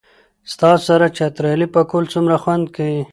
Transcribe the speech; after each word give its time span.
ستا 0.51 0.71
سره 0.87 1.05
چترالي 1.17 1.67
پکول 1.73 2.03
څومره 2.13 2.35
خوند 2.43 2.65
کئ 2.75 2.95